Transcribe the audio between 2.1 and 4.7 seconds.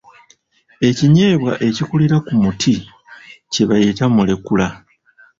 ku muti kye bayita Mulekula.